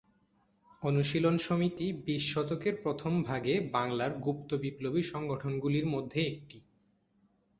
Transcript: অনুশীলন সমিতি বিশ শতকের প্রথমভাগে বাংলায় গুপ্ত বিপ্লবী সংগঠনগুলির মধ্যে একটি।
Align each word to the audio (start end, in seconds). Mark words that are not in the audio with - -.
অনুশীলন 0.81 1.35
সমিতি 1.37 1.87
বিশ 2.05 2.23
শতকের 2.33 2.75
প্রথমভাগে 2.83 3.53
বাংলায় 3.71 4.13
গুপ্ত 4.19 4.49
বিপ্লবী 4.55 5.01
সংগঠনগুলির 5.03 5.85
মধ্যে 5.85 6.19
একটি। 6.27 6.57